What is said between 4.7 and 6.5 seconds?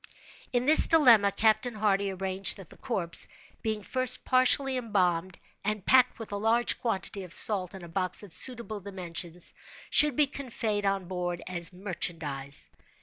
embalmed, and packed, with a